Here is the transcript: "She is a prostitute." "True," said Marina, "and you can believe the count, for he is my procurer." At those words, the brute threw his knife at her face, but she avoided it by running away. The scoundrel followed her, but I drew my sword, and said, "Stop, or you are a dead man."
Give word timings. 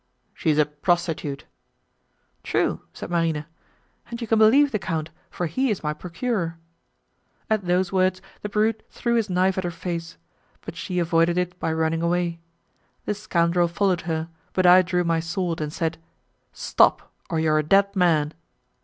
"She 0.33 0.49
is 0.49 0.57
a 0.57 0.65
prostitute." 0.65 1.45
"True," 2.41 2.81
said 2.91 3.11
Marina, 3.11 3.45
"and 4.09 4.19
you 4.19 4.25
can 4.25 4.39
believe 4.39 4.71
the 4.71 4.79
count, 4.79 5.11
for 5.29 5.45
he 5.45 5.69
is 5.69 5.83
my 5.83 5.93
procurer." 5.93 6.57
At 7.51 7.65
those 7.65 7.91
words, 7.91 8.19
the 8.41 8.49
brute 8.49 8.81
threw 8.89 9.13
his 9.13 9.29
knife 9.29 9.59
at 9.59 9.63
her 9.63 9.69
face, 9.69 10.17
but 10.61 10.75
she 10.75 10.97
avoided 10.97 11.37
it 11.37 11.59
by 11.59 11.71
running 11.71 12.01
away. 12.01 12.39
The 13.05 13.13
scoundrel 13.13 13.67
followed 13.67 14.01
her, 14.09 14.27
but 14.53 14.65
I 14.65 14.81
drew 14.81 15.03
my 15.03 15.19
sword, 15.19 15.61
and 15.61 15.71
said, 15.71 15.99
"Stop, 16.51 17.13
or 17.29 17.39
you 17.39 17.51
are 17.51 17.59
a 17.59 17.63
dead 17.63 17.95
man." 17.95 18.33